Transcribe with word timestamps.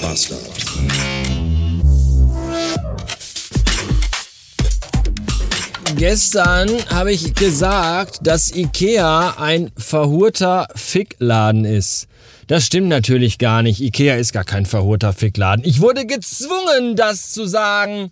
Bastard. 0.00 0.40
Gestern 5.96 6.70
habe 6.88 7.12
ich 7.12 7.34
gesagt, 7.34 8.20
dass 8.22 8.54
Ikea 8.54 9.36
ein 9.38 9.70
verhurter 9.76 10.68
Fickladen 10.74 11.64
ist. 11.64 12.06
Das 12.46 12.64
stimmt 12.64 12.88
natürlich 12.88 13.38
gar 13.38 13.62
nicht. 13.62 13.80
Ikea 13.80 14.16
ist 14.16 14.32
gar 14.32 14.44
kein 14.44 14.66
verhurter 14.66 15.12
Fickladen. 15.12 15.64
Ich 15.64 15.80
wurde 15.80 16.06
gezwungen, 16.06 16.96
das 16.96 17.32
zu 17.32 17.46
sagen. 17.46 18.10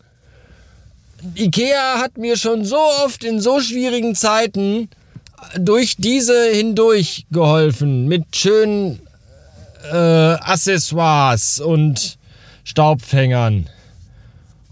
Ikea 1.34 1.98
hat 1.98 2.18
mir 2.18 2.36
schon 2.36 2.64
so 2.64 2.78
oft 3.04 3.24
in 3.24 3.40
so 3.40 3.60
schwierigen 3.60 4.14
Zeiten 4.14 4.88
durch 5.58 5.96
diese 5.96 6.50
hindurch 6.52 7.26
geholfen. 7.30 8.06
Mit 8.06 8.36
schönen 8.36 9.00
äh, 9.92 9.96
Accessoires 9.96 11.60
und 11.60 12.18
Staubfängern. 12.64 13.66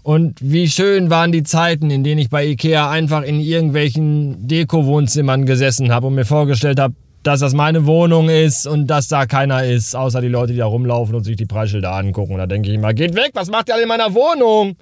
Und 0.03 0.37
wie 0.39 0.69
schön 0.69 1.09
waren 1.09 1.33
die 1.33 1.43
Zeiten, 1.43 1.89
in 1.89 2.03
denen 2.03 2.19
ich 2.19 2.29
bei 2.29 2.45
Ikea 2.45 2.89
einfach 2.89 3.23
in 3.23 3.41
irgendwelchen 3.41 4.47
Deko-Wohnzimmern 4.47 5.45
gesessen 5.45 5.91
habe 5.91 6.07
und 6.07 6.15
mir 6.15 6.23
vorgestellt 6.23 6.79
habe, 6.79 6.93
dass 7.23 7.41
das 7.41 7.53
meine 7.53 7.85
Wohnung 7.85 8.29
ist 8.29 8.67
und 8.67 8.87
dass 8.87 9.09
da 9.09 9.25
keiner 9.25 9.65
ist, 9.65 9.97
außer 9.97 10.21
die 10.21 10.29
Leute, 10.29 10.53
die 10.53 10.59
da 10.59 10.65
rumlaufen 10.65 11.13
und 11.13 11.25
sich 11.25 11.35
die 11.35 11.45
Preisschilder 11.45 11.91
angucken. 11.91 12.33
Und 12.33 12.39
da 12.39 12.45
denke 12.45 12.69
ich 12.69 12.75
immer, 12.75 12.93
geht 12.93 13.15
weg, 13.15 13.31
was 13.33 13.49
macht 13.49 13.67
ihr 13.67 13.73
alle 13.73 13.83
in 13.83 13.89
meiner 13.89 14.13
Wohnung? 14.13 14.77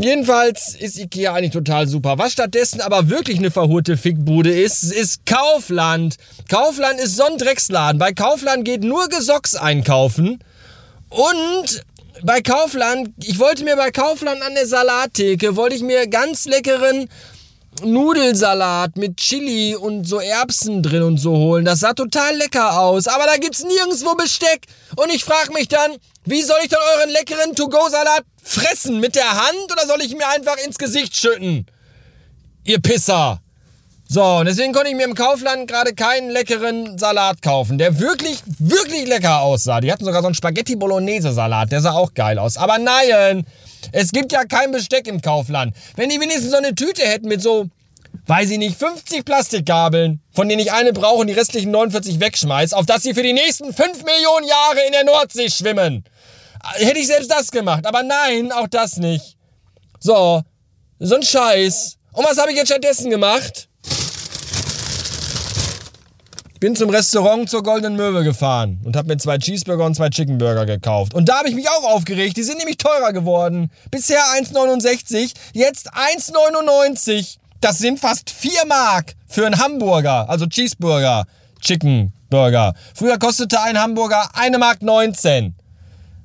Jedenfalls 0.00 0.76
ist 0.78 0.96
Ikea 0.96 1.34
eigentlich 1.34 1.50
total 1.50 1.88
super. 1.88 2.18
Was 2.18 2.32
stattdessen 2.32 2.80
aber 2.80 3.10
wirklich 3.10 3.38
eine 3.38 3.50
verhurte 3.50 3.96
Fickbude 3.96 4.52
ist, 4.52 4.92
ist 4.92 5.26
Kaufland. 5.26 6.18
Kaufland 6.48 7.00
ist 7.00 7.16
so 7.16 7.24
ein 7.24 7.36
Drecksladen. 7.36 7.98
Bei 7.98 8.12
Kaufland 8.12 8.64
geht 8.64 8.84
nur 8.84 9.08
Gesocks 9.08 9.56
einkaufen. 9.56 10.38
Und 11.08 11.84
bei 12.22 12.42
Kaufland, 12.42 13.10
ich 13.24 13.40
wollte 13.40 13.64
mir 13.64 13.74
bei 13.74 13.90
Kaufland 13.90 14.40
an 14.40 14.54
der 14.54 14.68
Salattheke, 14.68 15.56
wollte 15.56 15.74
ich 15.74 15.82
mir 15.82 16.06
ganz 16.06 16.44
leckeren 16.44 17.08
Nudelsalat 17.82 18.96
mit 18.96 19.16
Chili 19.16 19.74
und 19.74 20.04
so 20.04 20.20
Erbsen 20.20 20.80
drin 20.80 21.02
und 21.02 21.18
so 21.18 21.36
holen. 21.36 21.64
Das 21.64 21.80
sah 21.80 21.92
total 21.92 22.36
lecker 22.36 22.78
aus, 22.80 23.08
aber 23.08 23.24
da 23.26 23.36
gibt's 23.36 23.64
nirgendwo 23.64 24.14
Besteck. 24.14 24.66
Und 24.94 25.12
ich 25.12 25.24
frage 25.24 25.52
mich 25.52 25.66
dann, 25.66 25.96
wie 26.28 26.42
soll 26.42 26.58
ich 26.62 26.68
dann 26.68 26.80
euren 26.96 27.10
leckeren 27.10 27.54
To-Go-Salat 27.54 28.24
fressen? 28.42 29.00
Mit 29.00 29.16
der 29.16 29.30
Hand 29.30 29.72
oder 29.72 29.86
soll 29.86 30.02
ich 30.02 30.14
mir 30.14 30.28
einfach 30.28 30.56
ins 30.64 30.76
Gesicht 30.76 31.16
schütten? 31.16 31.66
Ihr 32.64 32.80
Pisser. 32.80 33.40
So, 34.10 34.24
und 34.24 34.46
deswegen 34.46 34.72
konnte 34.72 34.88
ich 34.88 34.94
mir 34.94 35.04
im 35.04 35.14
Kaufland 35.14 35.68
gerade 35.68 35.94
keinen 35.94 36.30
leckeren 36.30 36.98
Salat 36.98 37.42
kaufen, 37.42 37.76
der 37.76 37.98
wirklich, 37.98 38.42
wirklich 38.58 39.06
lecker 39.06 39.42
aussah. 39.42 39.80
Die 39.80 39.92
hatten 39.92 40.04
sogar 40.04 40.22
so 40.22 40.28
einen 40.28 40.34
Spaghetti 40.34 40.76
Bolognese 40.76 41.32
Salat, 41.32 41.72
der 41.72 41.82
sah 41.82 41.92
auch 41.92 42.14
geil 42.14 42.38
aus. 42.38 42.56
Aber 42.56 42.78
nein, 42.78 43.44
es 43.92 44.12
gibt 44.12 44.32
ja 44.32 44.44
kein 44.44 44.72
Besteck 44.72 45.06
im 45.06 45.20
Kaufland. 45.20 45.74
Wenn 45.96 46.08
die 46.08 46.20
wenigstens 46.20 46.50
so 46.50 46.56
eine 46.56 46.74
Tüte 46.74 47.02
hätten 47.02 47.28
mit 47.28 47.42
so, 47.42 47.66
weiß 48.26 48.50
ich 48.50 48.58
nicht, 48.58 48.78
50 48.78 49.26
Plastikgabeln, 49.26 50.20
von 50.32 50.48
denen 50.48 50.60
ich 50.60 50.72
eine 50.72 50.94
brauche 50.94 51.20
und 51.20 51.26
die 51.26 51.34
restlichen 51.34 51.70
49 51.70 52.18
wegschmeiß, 52.18 52.72
auf 52.72 52.86
dass 52.86 53.02
sie 53.02 53.12
für 53.12 53.22
die 53.22 53.34
nächsten 53.34 53.74
5 53.74 54.04
Millionen 54.04 54.46
Jahre 54.46 54.86
in 54.86 54.92
der 54.92 55.04
Nordsee 55.04 55.50
schwimmen. 55.50 56.04
Hätte 56.74 56.98
ich 56.98 57.06
selbst 57.06 57.30
das 57.30 57.50
gemacht, 57.50 57.86
aber 57.86 58.02
nein, 58.02 58.52
auch 58.52 58.68
das 58.68 58.96
nicht. 58.96 59.36
So, 60.00 60.42
so 60.98 61.14
ein 61.14 61.22
Scheiß. 61.22 61.96
Und 62.12 62.24
was 62.24 62.38
habe 62.38 62.50
ich 62.50 62.56
jetzt 62.56 62.68
stattdessen 62.68 63.10
gemacht? 63.10 63.68
bin 66.60 66.74
zum 66.74 66.90
Restaurant 66.90 67.48
zur 67.48 67.62
Goldenen 67.62 67.96
Möwe 67.96 68.24
gefahren 68.24 68.80
und 68.84 68.96
habe 68.96 69.08
mir 69.08 69.16
zwei 69.16 69.38
Cheeseburger 69.38 69.84
und 69.84 69.94
zwei 69.94 70.08
Chickenburger 70.08 70.66
gekauft. 70.66 71.14
Und 71.14 71.28
da 71.28 71.38
habe 71.38 71.48
ich 71.48 71.54
mich 71.54 71.68
auch 71.68 71.84
aufgeregt. 71.84 72.36
Die 72.36 72.42
sind 72.42 72.58
nämlich 72.58 72.78
teurer 72.78 73.12
geworden. 73.12 73.70
Bisher 73.90 74.18
1,69, 74.18 75.32
jetzt 75.52 75.92
1,99. 75.94 77.36
Das 77.60 77.78
sind 77.78 78.00
fast 78.00 78.30
4 78.30 78.66
Mark 78.66 79.14
für 79.26 79.46
einen 79.46 79.60
Hamburger, 79.60 80.28
also 80.28 80.46
Cheeseburger, 80.46 81.24
Chickenburger. 81.60 82.74
Früher 82.94 83.18
kostete 83.18 83.60
ein 83.60 83.78
Hamburger 83.78 84.28
1 84.34 84.58
Mark 84.58 84.82
19, 84.82 85.54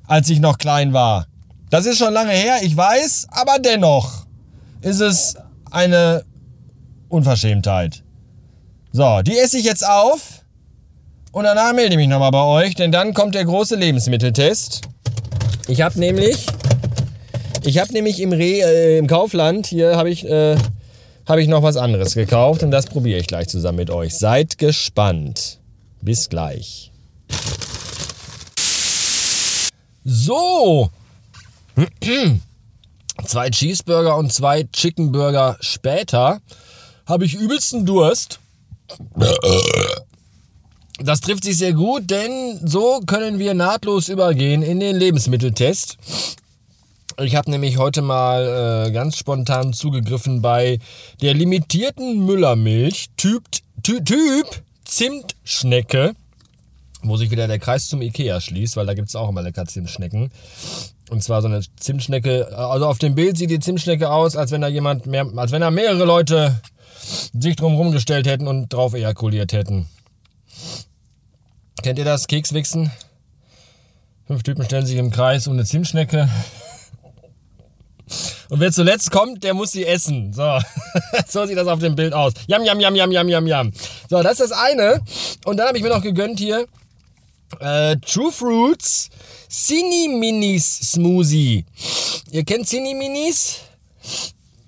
als 0.06 0.28
ich 0.28 0.40
noch 0.40 0.58
klein 0.58 0.92
war. 0.92 1.26
Das 1.70 1.86
ist 1.86 1.98
schon 1.98 2.12
lange 2.12 2.32
her, 2.32 2.58
ich 2.62 2.76
weiß, 2.76 3.28
aber 3.30 3.58
dennoch 3.58 4.26
ist 4.80 5.00
es 5.00 5.36
eine 5.70 6.24
Unverschämtheit. 7.08 8.02
So, 8.92 9.22
die 9.22 9.36
esse 9.36 9.58
ich 9.58 9.64
jetzt 9.64 9.86
auf 9.86 10.44
und 11.32 11.44
danach 11.44 11.72
melde 11.72 11.92
ich 11.92 11.96
mich 11.96 12.08
nochmal 12.08 12.30
bei 12.30 12.44
euch, 12.44 12.74
denn 12.74 12.92
dann 12.92 13.12
kommt 13.12 13.34
der 13.34 13.44
große 13.44 13.74
Lebensmitteltest. 13.74 14.82
Ich 15.66 15.80
habe 15.80 15.98
nämlich, 15.98 16.46
ich 17.64 17.78
habe 17.78 17.92
nämlich 17.92 18.20
im, 18.20 18.32
Re, 18.32 18.60
äh, 18.60 18.98
im 18.98 19.06
Kaufland, 19.06 19.66
hier 19.66 19.96
habe 19.96 20.10
ich, 20.10 20.28
äh, 20.28 20.56
hab 21.26 21.38
ich 21.38 21.48
noch 21.48 21.62
was 21.62 21.76
anderes 21.76 22.14
gekauft 22.14 22.62
und 22.62 22.70
das 22.70 22.86
probiere 22.86 23.18
ich 23.18 23.26
gleich 23.26 23.48
zusammen 23.48 23.78
mit 23.78 23.90
euch. 23.90 24.16
Seid 24.16 24.58
gespannt. 24.58 25.58
Bis 26.02 26.28
gleich. 26.28 26.92
So. 30.04 30.90
zwei 33.26 33.50
Cheeseburger 33.50 34.16
und 34.16 34.32
zwei 34.32 34.64
Chickenburger 34.64 35.56
später 35.60 36.40
habe 37.06 37.24
ich 37.24 37.34
übelsten 37.34 37.86
Durst 37.86 38.38
das 40.98 41.20
trifft 41.20 41.44
sich 41.44 41.58
sehr 41.58 41.72
gut, 41.72 42.10
denn 42.10 42.60
so 42.64 43.00
können 43.06 43.38
wir 43.38 43.54
nahtlos 43.54 44.08
übergehen 44.08 44.62
in 44.62 44.78
den 44.78 44.96
Lebensmitteltest. 44.96 45.96
Ich 47.20 47.36
habe 47.36 47.50
nämlich 47.50 47.78
heute 47.78 48.02
mal 48.02 48.86
äh, 48.86 48.90
ganz 48.92 49.16
spontan 49.16 49.72
zugegriffen 49.72 50.40
bei 50.40 50.78
der 51.20 51.34
limitierten 51.34 52.24
Müllermilch 52.24 53.10
Typ, 53.16 53.44
Typ, 53.82 54.04
typ 54.04 54.46
Zimtschnecke, 54.84 56.14
wo 57.04 57.16
sich 57.16 57.30
wieder 57.30 57.46
der 57.46 57.58
Kreis 57.58 57.88
zum 57.88 58.02
Ikea 58.02 58.40
schließt, 58.40 58.76
weil 58.76 58.86
da 58.86 58.94
gibt 58.94 59.08
es 59.08 59.16
auch 59.16 59.28
immer 59.28 59.42
lecker 59.42 59.66
Zimtschnecken. 59.66 60.30
Und 61.10 61.22
zwar 61.22 61.42
so 61.42 61.48
eine 61.48 61.62
Zimtschnecke, 61.76 62.56
also 62.56 62.86
auf 62.86 62.98
dem 62.98 63.14
Bild 63.14 63.36
sieht 63.36 63.50
die 63.50 63.60
Zimtschnecke 63.60 64.10
aus, 64.10 64.36
als 64.36 64.50
wenn 64.50 64.62
da 64.62 64.68
jemand 64.68 65.06
mehr, 65.06 65.26
als 65.36 65.52
wenn 65.52 65.60
da 65.60 65.70
mehrere 65.70 66.04
Leute 66.04 66.60
sich 67.38 67.56
drum 67.56 67.92
gestellt 67.92 68.26
hätten 68.26 68.48
und 68.48 68.72
drauf 68.72 68.94
ejakuliert 68.94 69.52
hätten. 69.52 69.86
Kennt 71.82 71.98
ihr 71.98 72.04
das? 72.04 72.26
Kekswichsen? 72.26 72.90
Fünf 74.26 74.42
Typen 74.42 74.64
stellen 74.64 74.86
sich 74.86 74.96
im 74.96 75.10
Kreis 75.10 75.46
um 75.46 75.52
eine 75.52 75.66
Zimtschnecke. 75.66 76.30
Und 78.48 78.60
wer 78.60 78.72
zuletzt 78.72 79.10
kommt, 79.10 79.44
der 79.44 79.52
muss 79.52 79.72
sie 79.72 79.84
essen. 79.84 80.32
So, 80.32 80.58
so 81.28 81.44
sieht 81.44 81.58
das 81.58 81.66
auf 81.66 81.80
dem 81.80 81.94
Bild 81.94 82.14
aus. 82.14 82.32
Jam, 82.46 82.64
jam, 82.64 82.80
jam, 82.80 82.94
jam, 82.94 83.12
jam, 83.12 83.28
jam, 83.28 83.46
jam. 83.46 83.72
So, 84.08 84.22
das 84.22 84.40
ist 84.40 84.50
das 84.50 84.52
eine. 84.52 85.02
Und 85.44 85.58
dann 85.58 85.68
habe 85.68 85.76
ich 85.76 85.82
mir 85.82 85.90
noch 85.90 86.02
gegönnt 86.02 86.38
hier 86.38 86.66
äh, 87.64 87.96
True 87.96 88.30
Fruits 88.30 89.10
Cini 89.48 90.08
Minis 90.08 90.92
Smoothie. 90.92 91.64
Ihr 92.30 92.44
kennt 92.44 92.68
Cini 92.68 92.94
Minis? 92.94 93.60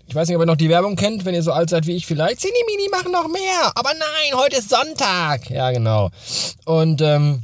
Ich 0.08 0.14
weiß 0.14 0.28
nicht, 0.28 0.36
ob 0.36 0.42
ihr 0.42 0.46
noch 0.46 0.56
die 0.56 0.68
Werbung 0.68 0.96
kennt, 0.96 1.24
wenn 1.24 1.34
ihr 1.34 1.42
so 1.42 1.52
alt 1.52 1.70
seid 1.70 1.86
wie 1.86 1.96
ich 1.96 2.06
vielleicht. 2.06 2.40
Cini 2.40 2.64
Mini 2.66 2.88
machen 2.90 3.12
noch 3.12 3.28
mehr. 3.28 3.72
Aber 3.74 3.90
nein, 3.92 4.38
heute 4.38 4.56
ist 4.56 4.70
Sonntag. 4.70 5.50
Ja, 5.50 5.72
genau. 5.72 6.10
Und 6.64 7.00
ähm, 7.02 7.42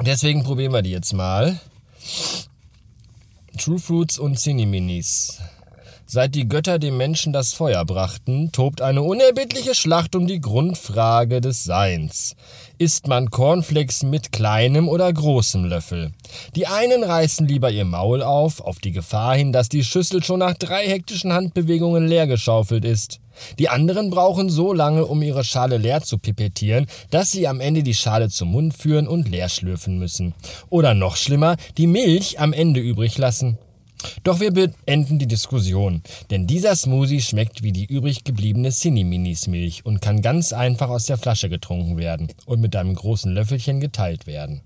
deswegen 0.00 0.42
probieren 0.42 0.72
wir 0.72 0.82
die 0.82 0.90
jetzt 0.90 1.12
mal. 1.12 1.60
True 3.58 3.78
Fruits 3.78 4.18
und 4.18 4.38
Cini 4.38 4.66
Minis. 4.66 5.38
Seit 6.08 6.36
die 6.36 6.46
Götter 6.46 6.78
dem 6.78 6.96
Menschen 6.96 7.32
das 7.32 7.52
Feuer 7.52 7.84
brachten, 7.84 8.52
tobt 8.52 8.80
eine 8.80 9.02
unerbittliche 9.02 9.74
Schlacht 9.74 10.14
um 10.14 10.28
die 10.28 10.40
Grundfrage 10.40 11.40
des 11.40 11.64
Seins. 11.64 12.36
Isst 12.78 13.08
man 13.08 13.30
Cornflakes 13.30 14.04
mit 14.04 14.30
kleinem 14.30 14.88
oder 14.88 15.12
großem 15.12 15.64
Löffel? 15.64 16.12
Die 16.54 16.68
einen 16.68 17.02
reißen 17.02 17.48
lieber 17.48 17.72
ihr 17.72 17.84
Maul 17.84 18.22
auf, 18.22 18.60
auf 18.60 18.78
die 18.78 18.92
Gefahr 18.92 19.34
hin, 19.34 19.52
dass 19.52 19.68
die 19.68 19.82
Schüssel 19.82 20.22
schon 20.22 20.38
nach 20.38 20.54
drei 20.54 20.86
hektischen 20.86 21.32
Handbewegungen 21.32 22.06
leer 22.06 22.28
geschaufelt 22.28 22.84
ist. 22.84 23.18
Die 23.58 23.68
anderen 23.68 24.10
brauchen 24.10 24.48
so 24.48 24.72
lange, 24.72 25.06
um 25.06 25.20
ihre 25.22 25.42
Schale 25.42 25.76
leer 25.76 26.02
zu 26.02 26.18
pipettieren, 26.18 26.86
dass 27.10 27.32
sie 27.32 27.48
am 27.48 27.58
Ende 27.58 27.82
die 27.82 27.94
Schale 27.94 28.28
zum 28.28 28.52
Mund 28.52 28.74
führen 28.74 29.08
und 29.08 29.28
leer 29.28 29.48
schlürfen 29.48 29.98
müssen. 29.98 30.34
Oder 30.70 30.94
noch 30.94 31.16
schlimmer, 31.16 31.56
die 31.76 31.88
Milch 31.88 32.38
am 32.38 32.52
Ende 32.52 32.78
übrig 32.78 33.18
lassen. 33.18 33.58
Doch 34.24 34.40
wir 34.40 34.52
beenden 34.52 35.18
die 35.18 35.26
Diskussion, 35.26 36.02
denn 36.30 36.46
dieser 36.46 36.76
Smoothie 36.76 37.20
schmeckt 37.20 37.62
wie 37.62 37.72
die 37.72 37.86
übrig 37.86 38.24
gebliebene 38.24 38.70
Cinni-Minis 38.70 39.46
Milch 39.46 39.84
und 39.84 40.00
kann 40.00 40.22
ganz 40.22 40.52
einfach 40.52 40.88
aus 40.88 41.06
der 41.06 41.18
Flasche 41.18 41.48
getrunken 41.48 41.96
werden 41.96 42.28
und 42.44 42.60
mit 42.60 42.76
einem 42.76 42.94
großen 42.94 43.32
Löffelchen 43.32 43.80
geteilt 43.80 44.26
werden. 44.26 44.60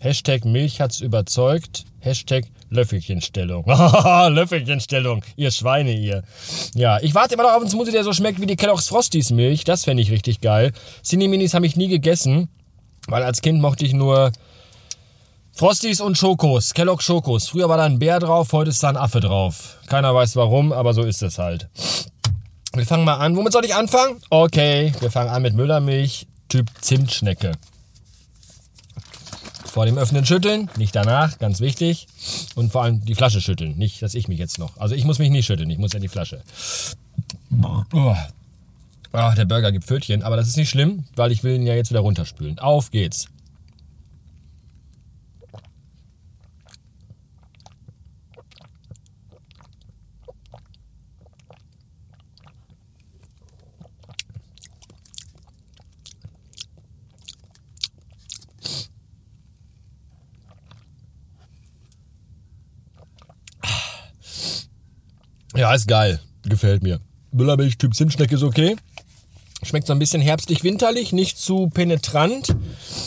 Hashtag 0.00 0.46
Milch 0.46 0.80
hat's 0.80 1.00
überzeugt. 1.00 1.84
Hashtag 2.00 2.46
Löffelchenstellung. 2.70 3.66
Löffelchenstellung, 3.66 5.22
ihr 5.36 5.50
Schweine, 5.50 5.92
ihr. 5.92 6.22
Ja, 6.74 6.98
ich 7.02 7.14
warte 7.14 7.34
immer 7.34 7.42
noch 7.42 7.52
auf 7.52 7.60
einen 7.60 7.68
Smoothie, 7.68 7.92
der 7.92 8.04
so 8.04 8.14
schmeckt 8.14 8.40
wie 8.40 8.46
die 8.46 8.56
Kellogg's 8.56 8.88
Frosties 8.88 9.30
Milch. 9.30 9.64
Das 9.64 9.84
fände 9.84 10.02
ich 10.02 10.10
richtig 10.10 10.40
geil. 10.40 10.72
Cinni-Minis 11.04 11.52
habe 11.52 11.66
ich 11.66 11.76
nie 11.76 11.88
gegessen, 11.88 12.48
weil 13.08 13.22
als 13.22 13.42
Kind 13.42 13.60
mochte 13.60 13.84
ich 13.84 13.92
nur 13.92 14.32
Frosties 15.52 16.00
und 16.00 16.16
Schokos, 16.16 16.72
Kellogg 16.72 17.02
Schokos. 17.02 17.48
Früher 17.48 17.68
war 17.68 17.76
da 17.76 17.84
ein 17.84 17.98
Bär 17.98 18.18
drauf, 18.18 18.52
heute 18.52 18.70
ist 18.70 18.82
da 18.82 18.88
ein 18.88 18.96
Affe 18.96 19.20
drauf. 19.20 19.78
Keiner 19.86 20.14
weiß 20.14 20.36
warum, 20.36 20.72
aber 20.72 20.94
so 20.94 21.02
ist 21.02 21.22
es 21.22 21.38
halt. 21.38 21.68
Wir 22.74 22.86
fangen 22.86 23.04
mal 23.04 23.16
an. 23.16 23.36
Womit 23.36 23.52
soll 23.52 23.64
ich 23.64 23.74
anfangen? 23.74 24.20
Okay, 24.30 24.92
wir 25.00 25.10
fangen 25.10 25.28
an 25.28 25.42
mit 25.42 25.54
Müllermilch, 25.54 26.26
Typ 26.48 26.68
Zimtschnecke. 26.80 27.52
Vor 29.64 29.86
dem 29.86 29.98
Öffnen 29.98 30.24
schütteln, 30.24 30.70
nicht 30.76 30.96
danach, 30.96 31.38
ganz 31.38 31.60
wichtig. 31.60 32.06
Und 32.54 32.72
vor 32.72 32.82
allem 32.82 33.04
die 33.04 33.14
Flasche 33.14 33.40
schütteln, 33.40 33.76
nicht, 33.76 34.02
dass 34.02 34.14
ich 34.14 34.28
mich 34.28 34.38
jetzt 34.38 34.58
noch. 34.58 34.78
Also 34.78 34.94
ich 34.94 35.04
muss 35.04 35.18
mich 35.18 35.30
nicht 35.30 35.46
schütteln, 35.46 35.70
ich 35.70 35.78
muss 35.78 35.94
in 35.94 36.02
die 36.02 36.08
Flasche. 36.08 36.42
Oh. 37.92 38.14
Oh, 39.12 39.32
der 39.36 39.44
Burger 39.44 39.72
gibt 39.72 39.84
Pfötchen, 39.84 40.22
aber 40.22 40.36
das 40.36 40.48
ist 40.48 40.56
nicht 40.56 40.70
schlimm, 40.70 41.04
weil 41.16 41.32
ich 41.32 41.42
will 41.42 41.56
ihn 41.56 41.66
ja 41.66 41.74
jetzt 41.74 41.90
wieder 41.90 42.00
runterspülen. 42.00 42.58
Auf 42.60 42.90
geht's. 42.90 43.26
Ja, 65.60 65.74
ist 65.74 65.86
geil. 65.86 66.18
Gefällt 66.44 66.82
mir. 66.82 67.00
Müllermilch 67.32 67.76
Typ 67.76 67.94
Zimtschnecke 67.94 68.34
ist 68.34 68.42
okay. 68.42 68.76
Schmeckt 69.62 69.86
so 69.86 69.92
ein 69.92 69.98
bisschen 69.98 70.22
herbstlich-winterlich, 70.22 71.12
nicht 71.12 71.36
zu 71.36 71.68
penetrant, 71.68 72.56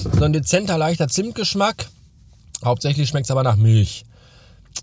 sondern 0.04 0.34
dezenter, 0.34 0.78
leichter 0.78 1.08
Zimtgeschmack. 1.08 1.88
Hauptsächlich 2.64 3.10
schmeckt 3.10 3.26
es 3.26 3.32
aber 3.32 3.42
nach 3.42 3.56
Milch. 3.56 4.06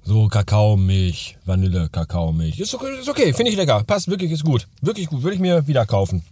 So 0.02 0.26
Kakaomilch, 0.26 1.38
Vanille, 1.44 1.88
Kakaomilch. 1.88 2.58
Ist 2.58 2.74
okay, 2.74 2.98
ist 2.98 3.08
okay 3.08 3.32
finde 3.32 3.52
ich 3.52 3.56
lecker. 3.56 3.84
Passt 3.84 4.08
wirklich, 4.08 4.32
ist 4.32 4.44
gut. 4.44 4.66
Wirklich 4.82 5.06
gut, 5.06 5.22
würde 5.22 5.36
ich 5.36 5.40
mir 5.40 5.68
wieder 5.68 5.86
kaufen. 5.86 6.24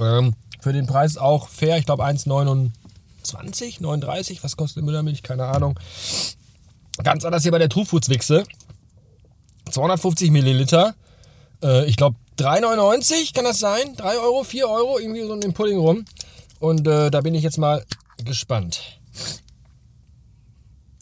Ähm, 0.00 0.34
für 0.60 0.72
den 0.72 0.86
Preis 0.86 1.16
auch 1.16 1.48
fair, 1.48 1.78
ich 1.78 1.86
glaube 1.86 2.04
1,29, 2.04 3.82
39, 3.82 4.44
was 4.44 4.56
kostet 4.56 4.84
Müllermilch? 4.84 5.24
Keine 5.24 5.46
Ahnung. 5.46 5.80
Ganz 7.02 7.24
anders 7.24 7.42
hier 7.42 7.50
bei 7.50 7.58
der 7.58 7.68
True 7.68 7.84
Foods 7.84 8.08
Wichse. 8.08 8.44
250 9.70 10.30
Milliliter. 10.30 10.94
Äh, 11.62 11.86
ich 11.86 11.96
glaube 11.96 12.16
3,99 12.38 13.34
kann 13.34 13.44
das 13.44 13.58
sein? 13.58 13.96
3 13.96 14.18
Euro, 14.18 14.44
4 14.44 14.68
Euro, 14.68 14.98
irgendwie 14.98 15.22
so 15.22 15.32
in 15.34 15.40
dem 15.40 15.52
Pudding 15.52 15.78
rum. 15.78 16.04
Und 16.58 16.86
äh, 16.86 17.10
da 17.10 17.20
bin 17.20 17.34
ich 17.34 17.42
jetzt 17.42 17.58
mal 17.58 17.84
gespannt. 18.24 19.00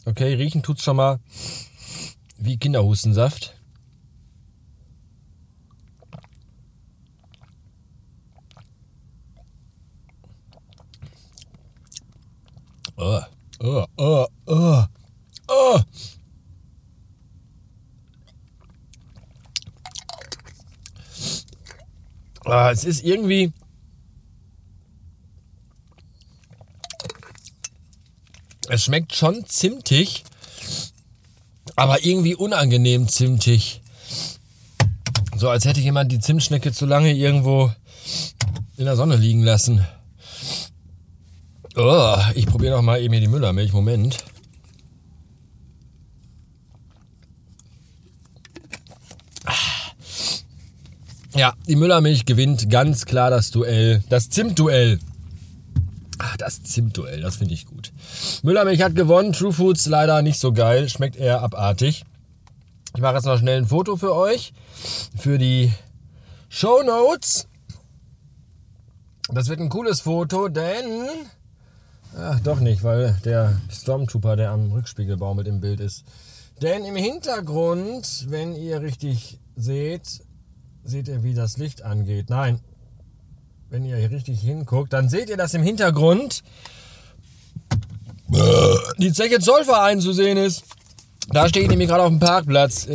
Okay, 0.05 0.33
riechen 0.33 0.63
tut's 0.63 0.83
schon 0.83 0.95
mal 0.95 1.19
wie 2.37 2.57
Kinderhustensaft. 2.57 3.55
Oh, 12.97 13.21
oh, 13.61 13.85
oh, 13.97 14.25
oh. 14.47 14.83
Ah, 22.49 22.71
es 22.71 22.83
ist 22.83 23.03
irgendwie. 23.03 23.53
Es 28.67 28.83
schmeckt 28.83 29.15
schon 29.15 29.45
zimtig, 29.45 30.23
aber 31.75 32.03
irgendwie 32.03 32.35
unangenehm 32.35 33.07
zimtig. 33.07 33.81
So 35.35 35.49
als 35.49 35.65
hätte 35.65 35.79
jemand 35.79 36.11
die 36.11 36.19
Zimtschnecke 36.19 36.71
zu 36.71 36.85
lange 36.85 37.13
irgendwo 37.13 37.71
in 38.77 38.85
der 38.85 38.95
Sonne 38.95 39.15
liegen 39.15 39.43
lassen. 39.43 39.85
Oh, 41.75 42.17
ich 42.35 42.45
probiere 42.45 42.75
noch 42.75 42.81
mal 42.81 43.01
eben 43.01 43.13
hier 43.13 43.21
die 43.21 43.27
Müllermilch. 43.27 43.73
Moment. 43.73 44.17
Ja, 51.35 51.53
die 51.67 51.75
Müllermilch 51.75 52.25
gewinnt 52.25 52.69
ganz 52.69 53.05
klar 53.05 53.29
das 53.29 53.51
Duell, 53.51 54.03
das 54.09 54.29
Zimtduell. 54.29 54.99
Ach, 56.17 56.35
das 56.37 56.63
Zimtduell, 56.63 57.21
das 57.21 57.37
finde 57.37 57.53
ich 57.53 57.65
gut. 57.65 57.93
Müllermilch 58.41 58.81
hat 58.81 58.95
gewonnen, 58.95 59.31
True 59.31 59.53
Foods 59.53 59.85
leider 59.85 60.21
nicht 60.21 60.39
so 60.39 60.51
geil, 60.51 60.89
schmeckt 60.89 61.15
eher 61.15 61.41
abartig. 61.41 62.03
Ich 62.95 63.01
mache 63.01 63.15
jetzt 63.15 63.25
noch 63.25 63.37
schnell 63.37 63.59
ein 63.59 63.67
Foto 63.67 63.95
für 63.95 64.15
euch, 64.15 64.53
für 65.17 65.37
die 65.37 65.71
Show 66.49 66.81
Notes. 66.83 67.47
Das 69.31 69.47
wird 69.47 69.59
ein 69.59 69.69
cooles 69.69 70.01
Foto, 70.01 70.49
denn... 70.49 71.07
Ach, 72.17 72.39
doch 72.39 72.59
nicht, 72.59 72.83
weil 72.83 73.15
der 73.23 73.61
Stormtrooper, 73.71 74.35
der 74.35 74.49
am 74.49 74.71
Rückspiegelbaum 74.71 75.37
mit 75.37 75.47
im 75.47 75.61
Bild 75.61 75.79
ist. 75.79 76.03
Denn 76.63 76.83
im 76.83 76.95
Hintergrund, 76.95 78.25
wenn 78.29 78.55
ihr 78.55 78.81
richtig 78.81 79.39
seht, 79.55 80.21
seht 80.83 81.07
ihr, 81.07 81.23
wie 81.23 81.33
das 81.33 81.57
Licht 81.57 81.83
angeht. 81.83 82.29
Nein, 82.29 82.59
wenn 83.69 83.85
ihr 83.85 83.97
hier 83.97 84.11
richtig 84.11 84.41
hinguckt, 84.41 84.93
dann 84.93 85.09
seht 85.09 85.29
ihr, 85.29 85.37
dass 85.37 85.53
im 85.53 85.63
Hintergrund 85.63 86.43
die 88.97 89.11
Zeche 89.11 89.39
Zollverein 89.39 90.01
zu 90.01 90.13
sehen 90.13 90.37
ist. 90.37 90.63
Da 91.31 91.47
stehe 91.47 91.63
ich 91.63 91.69
nämlich 91.69 91.89
gerade 91.89 92.03
auf 92.03 92.09
dem 92.09 92.19
Parkplatz. 92.19 92.87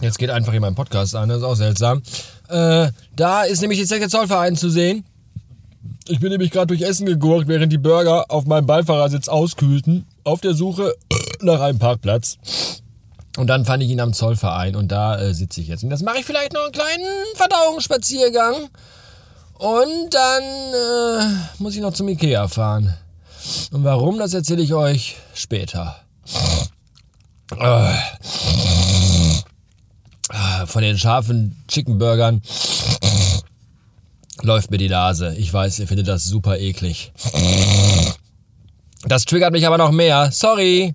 Jetzt 0.00 0.18
geht 0.18 0.30
einfach 0.30 0.52
hier 0.52 0.60
mein 0.60 0.74
Podcast 0.74 1.14
an, 1.14 1.28
das 1.28 1.38
ist 1.38 1.44
auch 1.44 1.54
seltsam. 1.54 2.02
Äh, 2.48 2.90
da 3.16 3.42
ist 3.42 3.60
nämlich 3.60 3.78
die 3.78 3.86
Zeche 3.86 4.08
Zollverein 4.08 4.56
zu 4.56 4.70
sehen. 4.70 5.04
Ich 6.06 6.20
bin 6.20 6.30
nämlich 6.30 6.50
gerade 6.50 6.66
durch 6.66 6.82
Essen 6.82 7.06
gegurkt, 7.06 7.48
während 7.48 7.72
die 7.72 7.78
Burger 7.78 8.30
auf 8.30 8.46
meinem 8.46 8.66
Beifahrersitz 8.66 9.28
auskühlten, 9.28 10.06
auf 10.22 10.40
der 10.40 10.54
Suche 10.54 10.94
nach 11.40 11.60
einem 11.60 11.78
Parkplatz. 11.78 12.38
Und 13.36 13.48
dann 13.48 13.64
fand 13.64 13.82
ich 13.82 13.90
ihn 13.90 14.00
am 14.00 14.12
Zollverein 14.12 14.76
und 14.76 14.92
da 14.92 15.18
äh, 15.18 15.34
sitze 15.34 15.60
ich 15.60 15.66
jetzt. 15.66 15.82
Und 15.82 15.90
das 15.90 16.02
mache 16.02 16.18
ich 16.18 16.24
vielleicht 16.24 16.52
noch 16.52 16.62
einen 16.62 16.72
kleinen 16.72 17.24
Verdauungsspaziergang. 17.34 18.68
Und 19.54 20.14
dann 20.14 20.42
äh, 20.42 21.24
muss 21.58 21.74
ich 21.74 21.80
noch 21.80 21.92
zum 21.92 22.08
Ikea 22.08 22.46
fahren. 22.48 22.94
Und 23.72 23.84
warum, 23.84 24.18
das 24.18 24.34
erzähle 24.34 24.62
ich 24.62 24.72
euch 24.72 25.16
später. 25.34 25.96
Äh, 27.58 27.96
von 30.66 30.82
den 30.82 30.98
scharfen 30.98 31.64
Chickenburgern 31.68 32.40
läuft 34.42 34.70
mir 34.70 34.78
die 34.78 34.88
Nase. 34.88 35.34
Ich 35.36 35.52
weiß, 35.52 35.78
ihr 35.80 35.88
findet 35.88 36.08
das 36.08 36.24
super 36.24 36.58
eklig. 36.58 37.12
Das 39.06 39.24
triggert 39.24 39.52
mich 39.52 39.66
aber 39.66 39.78
noch 39.78 39.90
mehr. 39.90 40.30
Sorry. 40.32 40.94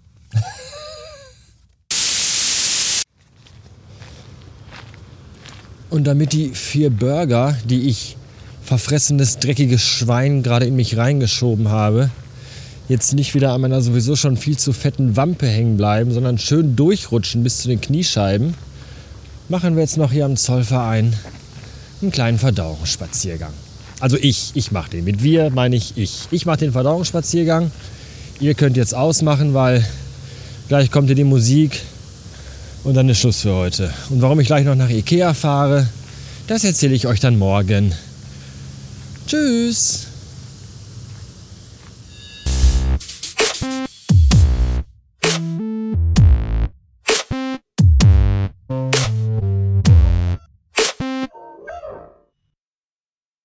Und 5.90 6.06
damit 6.06 6.34
die 6.34 6.50
vier 6.50 6.90
Burger, 6.90 7.58
die 7.66 7.88
ich 7.90 8.16
verfressenes, 8.64 9.40
dreckiges 9.40 9.82
Schwein 9.82 10.44
gerade 10.44 10.66
in 10.66 10.76
mich 10.76 10.98
reingeschoben 10.98 11.70
habe, 11.70 12.12
jetzt 12.88 13.14
nicht 13.14 13.34
wieder 13.34 13.54
an 13.54 13.62
meiner 13.62 13.82
sowieso 13.82 14.16
schon 14.16 14.38
viel 14.38 14.58
zu 14.58 14.74
fetten 14.74 15.16
Wampe 15.16 15.48
hängen 15.48 15.78
bleiben, 15.78 16.12
sondern 16.12 16.38
schön 16.38 16.76
durchrutschen 16.76 17.44
bis 17.44 17.60
zu 17.60 17.68
den 17.68 17.82
Kniescheiben, 17.82 18.54
machen 19.48 19.76
wir 19.76 19.82
jetzt 19.82 19.98
noch 19.98 20.12
hier 20.12 20.26
am 20.26 20.36
Zollverein 20.36 21.16
einen 22.02 22.12
kleinen 22.12 22.38
Verdauungsspaziergang. 22.38 23.54
Also 24.00 24.18
ich, 24.18 24.52
ich 24.54 24.72
mache 24.72 24.92
den. 24.92 25.04
Mit 25.04 25.24
wir 25.24 25.50
meine 25.50 25.76
ich 25.76 25.98
ich. 25.98 26.28
Ich 26.32 26.46
mache 26.46 26.60
den 26.60 26.72
Verdauungsspaziergang. 26.72 27.72
Ihr 28.40 28.54
könnt 28.54 28.78
jetzt 28.78 28.96
ausmachen, 28.96 29.54
weil 29.54 29.86
gleich 30.70 30.92
kommt 30.92 31.08
hier 31.08 31.16
die 31.16 31.26
Musik 31.26 31.82
und 32.84 32.94
dann 32.94 33.10
ist 33.10 33.20
Schluss 33.20 33.42
für 33.42 33.54
heute. 33.54 33.94
Und 34.10 34.22
warum 34.22 34.40
ich 34.40 34.48
gleich 34.48 34.66
noch 34.66 34.76
nach 34.76 34.90
Ikea 34.90 35.34
fahre, 35.34 35.88
das 36.48 36.64
erzähle 36.64 36.96
ich 36.96 37.08
euch 37.08 37.20
dann 37.20 37.38
morgen. 37.38 37.94
Tschüss! 39.28 40.09